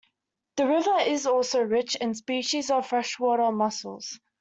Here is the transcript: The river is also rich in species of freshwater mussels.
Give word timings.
The 0.55 0.65
river 0.65 0.97
is 1.05 1.27
also 1.27 1.61
rich 1.61 1.93
in 1.95 2.15
species 2.15 2.71
of 2.71 2.87
freshwater 2.87 3.51
mussels. 3.51 4.19